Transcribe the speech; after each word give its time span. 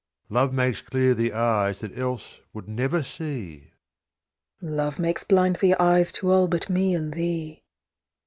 Love 0.29 0.51
makes 0.51 0.81
clear 0.81 1.13
the 1.13 1.31
eyes 1.31 1.81
that 1.81 1.95
else 1.95 2.39
would 2.53 2.67
never 2.67 3.03
see: 3.03 3.71
"Love 4.59 4.97
makes 4.97 5.23
blind 5.23 5.57
the 5.57 5.75
eyes 5.75 6.11
to 6.11 6.31
all 6.31 6.47
but 6.47 6.71
me 6.71 6.95
and 6.95 7.13
thee." 7.13 7.61